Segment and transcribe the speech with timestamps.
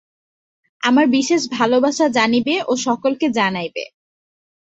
[0.83, 3.83] আমার বিশেষ ভালবাসা জানিবে ও সকলকে জানাইবে।